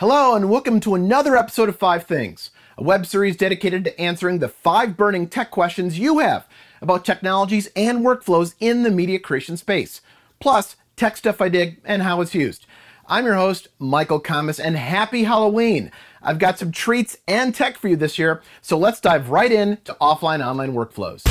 [0.00, 4.38] Hello, and welcome to another episode of Five Things, a web series dedicated to answering
[4.38, 6.48] the five burning tech questions you have
[6.80, 10.00] about technologies and workflows in the media creation space,
[10.38, 12.64] plus tech stuff I dig and how it's used.
[13.08, 15.92] I'm your host, Michael Kammes, and happy Halloween!
[16.22, 19.76] I've got some treats and tech for you this year, so let's dive right in
[19.84, 21.26] to offline online workflows.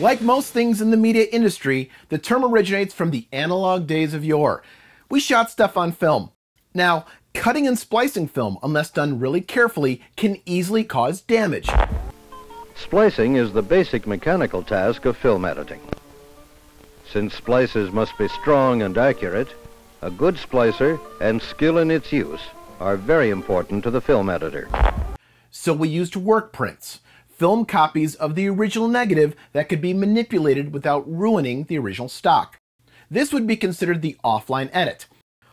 [0.00, 4.24] Like most things in the media industry, the term originates from the analog days of
[4.24, 4.64] yore.
[5.14, 6.32] We shot stuff on film.
[6.74, 11.70] Now, cutting and splicing film, unless done really carefully, can easily cause damage.
[12.74, 15.80] Splicing is the basic mechanical task of film editing.
[17.08, 19.54] Since splices must be strong and accurate,
[20.02, 22.42] a good splicer and skill in its use
[22.80, 24.68] are very important to the film editor.
[25.48, 26.98] So we used work prints,
[27.28, 32.58] film copies of the original negative that could be manipulated without ruining the original stock.
[33.14, 35.06] This would be considered the offline edit.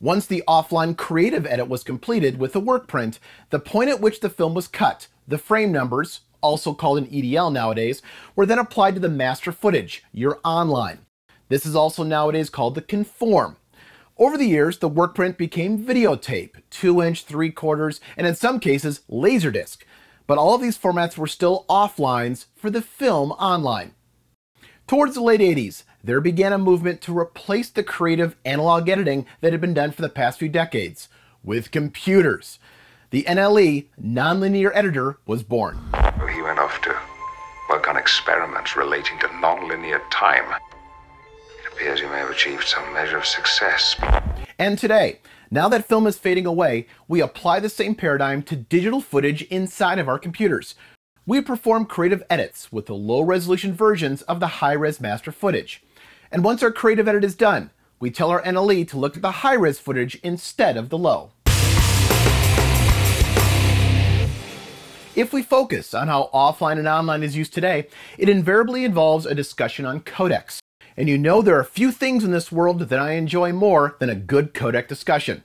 [0.00, 4.18] Once the offline creative edit was completed with the work print, the point at which
[4.18, 8.02] the film was cut, the frame numbers, also called an EDL nowadays,
[8.34, 11.06] were then applied to the master footage, your online.
[11.48, 13.56] This is also nowadays called the conform.
[14.18, 18.58] Over the years, the work print became videotape, 2 inch, 3 quarters, and in some
[18.58, 19.78] cases, Laserdisc.
[20.26, 23.94] But all of these formats were still offlines for the film online.
[24.88, 29.52] Towards the late 80s, there began a movement to replace the creative analog editing that
[29.52, 31.08] had been done for the past few decades
[31.42, 32.58] with computers.
[33.08, 35.78] The NLE, Nonlinear Editor, was born.
[36.34, 36.94] He went off to
[37.70, 40.60] work on experiments relating to nonlinear time.
[41.60, 43.96] It appears he may have achieved some measure of success.
[44.58, 49.00] And today, now that film is fading away, we apply the same paradigm to digital
[49.00, 50.74] footage inside of our computers.
[51.26, 55.82] We perform creative edits with the low resolution versions of the high res master footage.
[56.34, 59.30] And once our creative edit is done, we tell our NLE to look at the
[59.30, 61.30] high res footage instead of the low.
[65.14, 67.86] If we focus on how offline and online is used today,
[68.18, 70.58] it invariably involves a discussion on codecs.
[70.96, 74.10] And you know there are few things in this world that I enjoy more than
[74.10, 75.44] a good codec discussion.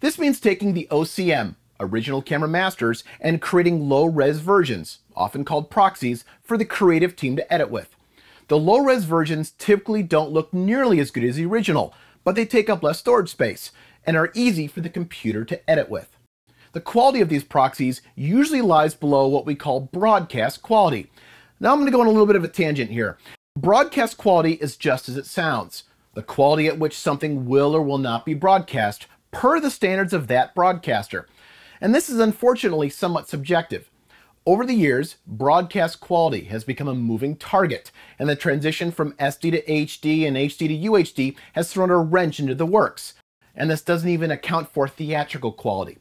[0.00, 5.70] This means taking the OCM, original camera masters, and creating low res versions, often called
[5.70, 7.94] proxies, for the creative team to edit with.
[8.48, 11.94] The low res versions typically don't look nearly as good as the original,
[12.24, 13.72] but they take up less storage space
[14.06, 16.16] and are easy for the computer to edit with.
[16.72, 21.10] The quality of these proxies usually lies below what we call broadcast quality.
[21.60, 23.16] Now I'm going to go on a little bit of a tangent here.
[23.56, 25.84] Broadcast quality is just as it sounds
[26.14, 30.28] the quality at which something will or will not be broadcast per the standards of
[30.28, 31.28] that broadcaster.
[31.80, 33.90] And this is unfortunately somewhat subjective.
[34.46, 39.52] Over the years, broadcast quality has become a moving target, and the transition from SD
[39.52, 43.14] to HD and HD to UHD has thrown a wrench into the works.
[43.54, 45.96] And this doesn't even account for theatrical quality.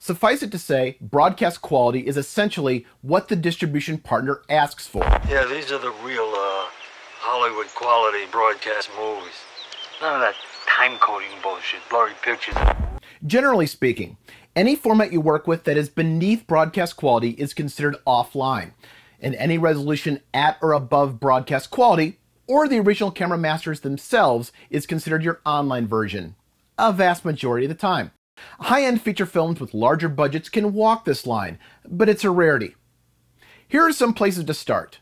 [0.00, 5.04] Suffice it to say, broadcast quality is essentially what the distribution partner asks for.
[5.28, 6.66] Yeah, these are the real uh,
[7.20, 9.38] Hollywood quality broadcast movies.
[10.02, 10.34] None of that
[10.66, 12.56] time coding bullshit, blurry pictures.
[13.26, 14.16] Generally speaking,
[14.56, 18.72] any format you work with that is beneath broadcast quality is considered offline,
[19.20, 22.18] and any resolution at or above broadcast quality,
[22.48, 26.34] or the original camera masters themselves, is considered your online version,
[26.76, 28.10] a vast majority of the time.
[28.60, 32.74] High end feature films with larger budgets can walk this line, but it's a rarity.
[33.68, 34.98] Here are some places to start.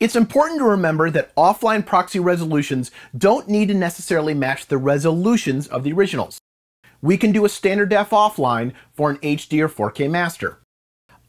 [0.00, 5.68] It's important to remember that offline proxy resolutions don't need to necessarily match the resolutions
[5.68, 6.40] of the originals.
[7.02, 10.58] We can do a standard def offline for an HD or 4K master.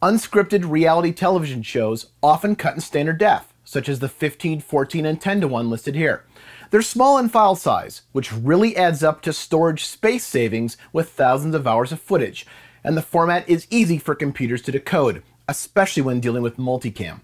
[0.02, 5.20] Unscripted reality television shows often cut in standard def, such as the 15, 14, and
[5.20, 6.24] 10 to 1 listed here.
[6.70, 11.56] They're small in file size, which really adds up to storage space savings with thousands
[11.56, 12.46] of hours of footage,
[12.84, 17.22] and the format is easy for computers to decode, especially when dealing with multicam.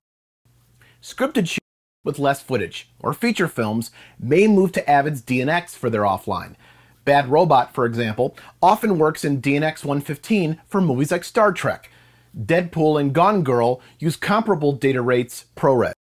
[1.02, 1.60] Scripted shows
[2.04, 6.56] with less footage, or feature films, may move to Avid's DNX for their offline.
[7.06, 11.90] Bad Robot, for example, often works in DNX 115 for movies like Star Trek.
[12.38, 15.94] Deadpool and Gone Girl use comparable data rates ProRes.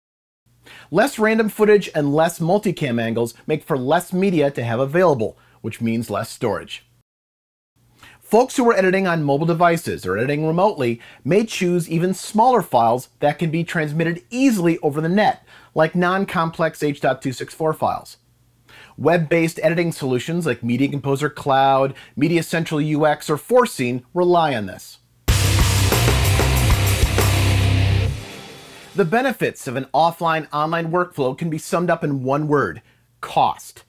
[0.90, 5.80] Less random footage and less multicam angles make for less media to have available, which
[5.80, 6.86] means less storage.
[8.20, 13.10] Folks who are editing on mobile devices or editing remotely may choose even smaller files
[13.20, 18.16] that can be transmitted easily over the net, like non-complex H.264 files.
[19.02, 24.98] Web-based editing solutions like Media Composer Cloud, Media Central UX, or Forscene rely on this.
[28.94, 32.80] The benefits of an offline online workflow can be summed up in one word
[33.20, 33.82] cost.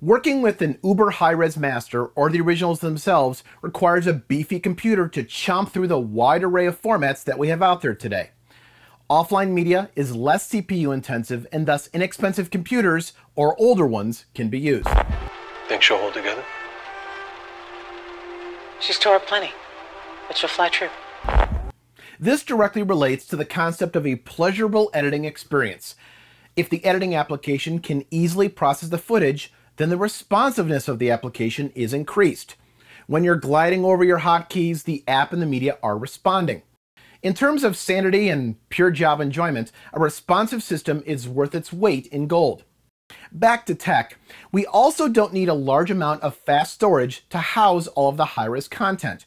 [0.00, 5.06] Working with an uber high res master or the originals themselves requires a beefy computer
[5.06, 8.30] to chomp through the wide array of formats that we have out there today.
[9.10, 14.58] Offline media is less CPU intensive and thus inexpensive computers or older ones can be
[14.58, 14.86] used.
[15.66, 16.44] Think she'll hold together?
[18.80, 19.50] She's tore up plenty,
[20.26, 20.90] but she'll fly true.
[22.20, 25.94] This directly relates to the concept of a pleasurable editing experience.
[26.54, 31.72] If the editing application can easily process the footage, then the responsiveness of the application
[31.74, 32.56] is increased.
[33.06, 36.60] When you're gliding over your hotkeys, the app and the media are responding.
[37.20, 42.06] In terms of sanity and pure job enjoyment, a responsive system is worth its weight
[42.06, 42.62] in gold.
[43.32, 44.16] Back to tech,
[44.52, 48.24] we also don't need a large amount of fast storage to house all of the
[48.24, 49.26] high-res content.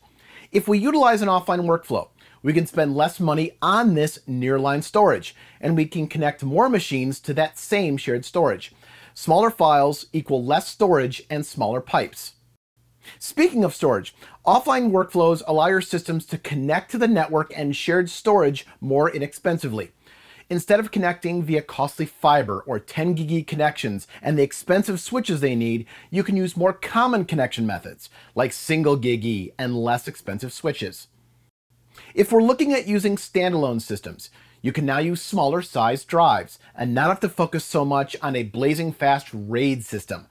[0.54, 2.08] If we utilize an offline workflow,
[2.42, 7.20] we can spend less money on this nearline storage, and we can connect more machines
[7.20, 8.74] to that same shared storage.
[9.14, 12.36] Smaller files equal less storage and smaller pipes.
[13.20, 14.16] Speaking of storage,
[14.46, 19.92] offline workflows allow your systems to connect to the network and shared storage more inexpensively.
[20.50, 25.56] Instead of connecting via costly fiber or 10 gig connections and the expensive switches they
[25.56, 31.08] need, you can use more common connection methods like single gig and less expensive switches.
[32.14, 34.30] If we're looking at using standalone systems,
[34.62, 38.36] you can now use smaller size drives and not have to focus so much on
[38.36, 40.28] a blazing fast RAID system.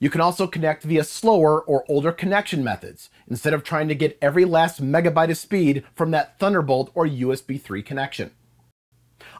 [0.00, 4.18] You can also connect via slower or older connection methods instead of trying to get
[4.22, 8.30] every last megabyte of speed from that Thunderbolt or USB 3 connection.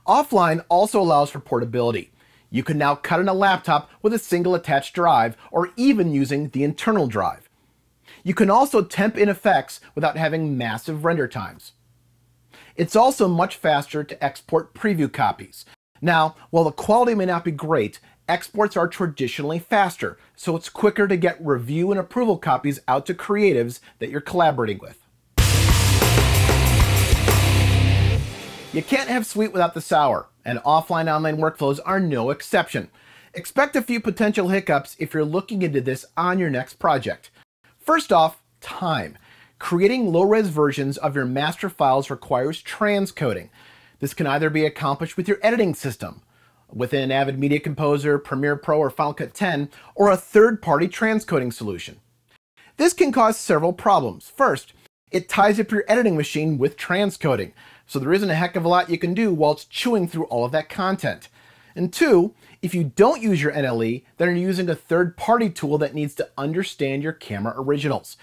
[0.07, 2.13] Offline also allows for portability.
[2.51, 6.51] You can now cut in a laptop with a single attached drive or even using
[6.51, 7.49] the internal drive.
[8.23, 11.73] You can also temp in effects without having massive render times.
[12.77, 15.65] It's also much faster to export preview copies.
[16.03, 21.09] Now, while the quality may not be great, exports are traditionally faster, so it's quicker
[21.09, 24.99] to get review and approval copies out to creatives that you're collaborating with.
[28.73, 32.89] You can't have sweet without the sour, and offline online workflows are no exception.
[33.35, 37.31] Expect a few potential hiccups if you're looking into this on your next project.
[37.81, 39.19] First off, time.
[39.59, 43.49] Creating low-res versions of your master files requires transcoding.
[43.99, 46.23] This can either be accomplished with your editing system,
[46.73, 52.01] within Avid Media Composer, Premiere Pro, or Final Cut 10, or a third-party transcoding solution.
[52.77, 54.33] This can cause several problems.
[54.35, 54.73] First,
[55.11, 57.53] it ties up your editing machine with transcoding,
[57.87, 60.25] so there isn't a heck of a lot you can do while it's chewing through
[60.25, 61.29] all of that content.
[61.75, 65.95] And two, if you don't use your NLE, then you're using a third-party tool that
[65.95, 68.17] needs to understand your camera originals.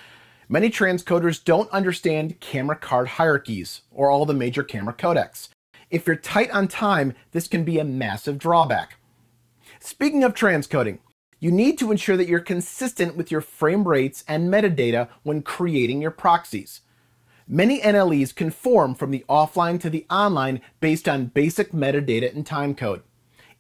[0.50, 5.50] Many transcoders don't understand camera card hierarchies or all the major camera codecs.
[5.90, 8.98] If you're tight on time, this can be a massive drawback.
[9.80, 11.00] Speaking of transcoding,
[11.40, 16.02] you need to ensure that you're consistent with your frame rates and metadata when creating
[16.02, 16.82] your proxies.
[17.48, 23.04] Many NLEs conform from the offline to the online based on basic metadata and timecode.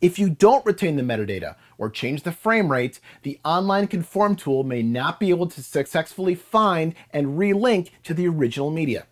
[0.01, 4.65] If you don't retain the metadata or change the frame rate, the online conform tool
[4.65, 9.07] may not be able to successfully find and relink to the original media.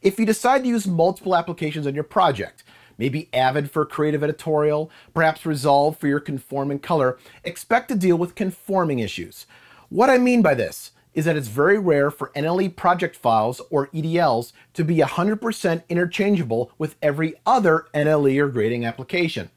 [0.00, 2.62] If you decide to use multiple applications on your project,
[2.98, 8.16] maybe Avid for creative editorial, perhaps Resolve for your conform and color, expect to deal
[8.16, 9.46] with conforming issues.
[9.88, 13.88] What I mean by this is that it's very rare for NLE project files or
[13.88, 19.50] EDLs to be 100% interchangeable with every other NLE or grading application.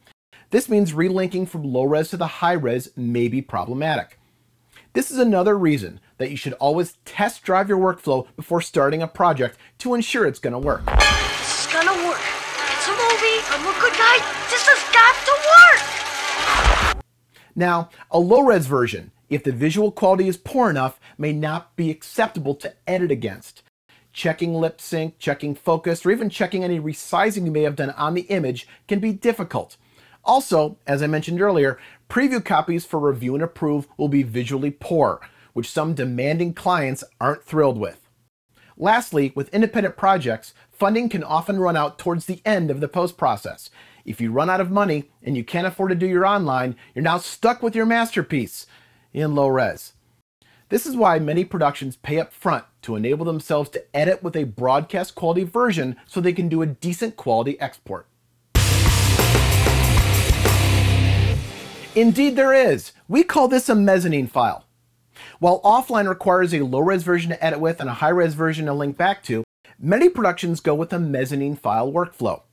[0.50, 4.18] This means relinking from low res to the high res may be problematic.
[4.94, 9.08] This is another reason that you should always test drive your workflow before starting a
[9.08, 10.86] project to ensure it's going to work.
[10.86, 12.22] This is gonna work.
[12.72, 13.42] It's a movie.
[13.50, 14.18] I'm a good guy.
[14.50, 15.34] This has got to
[16.96, 17.04] work.
[17.56, 21.90] Now, a low res version, if the visual quality is poor enough, may not be
[21.90, 23.64] acceptable to edit against.
[24.14, 28.14] Checking lip sync, checking focus, or even checking any resizing you may have done on
[28.14, 29.78] the image can be difficult.
[30.24, 35.20] Also, as I mentioned earlier, preview copies for review and approve will be visually poor,
[35.54, 38.08] which some demanding clients aren't thrilled with.
[38.78, 43.18] Lastly, with independent projects, funding can often run out towards the end of the post
[43.18, 43.70] process.
[44.06, 47.04] If you run out of money and you can't afford to do your online, you're
[47.04, 48.66] now stuck with your masterpiece
[49.14, 49.94] in low res.
[50.70, 54.46] This is why many productions pay up front to enable themselves to edit with a
[54.46, 58.08] broadcast quality version so they can do a decent quality export.
[61.94, 62.94] Indeed there is.
[63.10, 64.66] We call this a mezzanine file.
[65.40, 68.98] While offline requires a low-res version to edit with and a high-res version to link
[68.98, 69.44] back to,
[69.80, 72.44] many productions go with a mezzanine file workflow.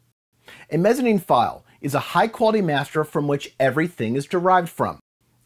[0.70, 4.98] A mezzanine file is a high-quality master from which everything is derived from.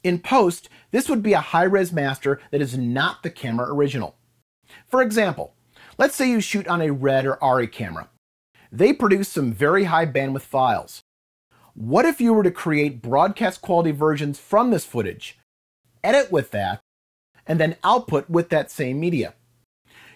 [0.02, 4.16] In post, this would be a high res master that is not the camera original.
[4.88, 5.54] For example,
[5.98, 8.08] let's say you shoot on a Red or ARRI camera.
[8.70, 11.02] They produce some very high bandwidth files.
[11.74, 15.38] What if you were to create broadcast quality versions from this footage,
[16.02, 16.80] edit with that,
[17.46, 19.34] and then output with that same media?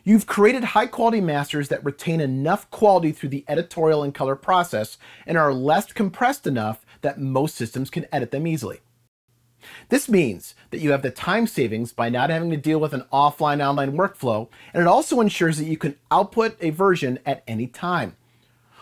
[0.05, 4.99] You've created high quality masters that retain enough quality through the editorial and color process
[5.27, 8.81] and are less compressed enough that most systems can edit them easily.
[9.89, 13.05] This means that you have the time savings by not having to deal with an
[13.13, 17.67] offline online workflow, and it also ensures that you can output a version at any
[17.67, 18.17] time.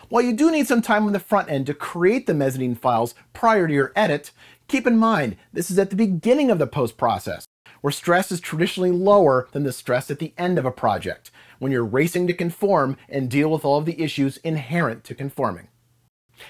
[0.09, 3.15] While you do need some time on the front end to create the mezzanine files
[3.33, 4.31] prior to your edit,
[4.67, 7.47] keep in mind this is at the beginning of the post process,
[7.85, 11.71] where stress is traditionally lower than the stress at the end of a project, when
[11.71, 15.67] you're racing to conform and deal with all of the issues inherent to conforming.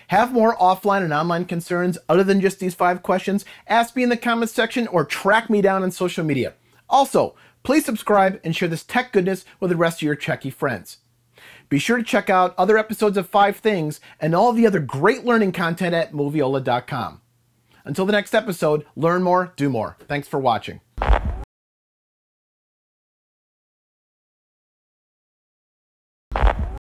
[0.08, 3.44] Have more offline and online concerns other than just these five questions?
[3.68, 6.54] Ask me in the comments section or track me down on social media.
[6.89, 11.00] Also, please subscribe and share this tech goodness with the rest of your Techie friends.
[11.68, 15.25] Be sure to check out other episodes of Five Things and all the other great
[15.25, 17.20] learning content at moviola.com.
[17.84, 19.98] Until the next episode, learn more, do more.
[20.08, 20.80] Thanks for watching.